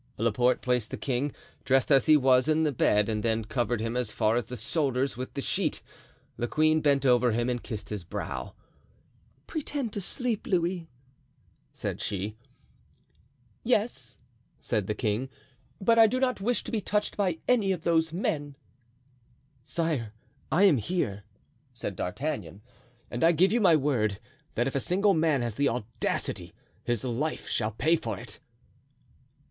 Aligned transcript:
Laporte 0.17 0.63
placed 0.63 0.89
the 0.89 0.97
king, 0.97 1.31
dressed 1.63 1.91
as 1.91 2.07
he 2.07 2.17
was, 2.17 2.47
in 2.47 2.63
the 2.63 2.71
bed 2.71 3.07
and 3.07 3.21
then 3.21 3.45
covered 3.45 3.79
him 3.79 3.95
as 3.95 4.11
far 4.11 4.35
as 4.35 4.45
the 4.45 4.57
shoulders 4.57 5.15
with 5.15 5.31
the 5.35 5.41
sheet. 5.41 5.83
The 6.37 6.47
queen 6.47 6.81
bent 6.81 7.05
over 7.05 7.33
him 7.33 7.49
and 7.51 7.61
kissed 7.61 7.89
his 7.89 8.03
brow. 8.03 8.55
"Pretend 9.45 9.93
to 9.93 10.01
sleep, 10.01 10.47
Louis," 10.47 10.89
said 11.71 12.01
she. 12.01 12.35
"Yes," 13.63 14.17
said 14.59 14.87
the 14.87 14.95
king, 14.95 15.29
"but 15.79 15.99
I 15.99 16.07
do 16.07 16.19
not 16.19 16.41
wish 16.41 16.63
to 16.63 16.71
be 16.71 16.81
touched 16.81 17.15
by 17.15 17.37
any 17.47 17.71
of 17.71 17.83
those 17.83 18.11
men." 18.11 18.55
"Sire, 19.61 20.13
I 20.51 20.63
am 20.63 20.77
here," 20.77 21.25
said 21.73 21.95
D'Artagnan, 21.95 22.63
"and 23.11 23.23
I 23.23 23.33
give 23.33 23.51
you 23.51 23.61
my 23.61 23.75
word, 23.75 24.19
that 24.55 24.65
if 24.65 24.73
a 24.73 24.79
single 24.79 25.13
man 25.13 25.43
has 25.43 25.53
the 25.53 25.69
audacity, 25.69 26.55
his 26.83 27.03
life 27.03 27.47
shall 27.47 27.73
pay 27.73 27.95
for 27.95 28.17
it." 28.17 28.39